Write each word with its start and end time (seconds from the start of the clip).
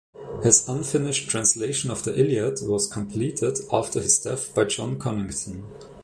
His 0.41 0.67
unfinished 0.67 1.29
translation 1.29 1.91
of 1.91 2.01
the 2.03 2.19
"Iliad" 2.19 2.57
was 2.63 2.87
completed 2.91 3.59
after 3.71 4.01
his 4.01 4.17
death 4.17 4.51
by 4.55 4.63
John 4.65 4.97
Conington. 4.97 5.63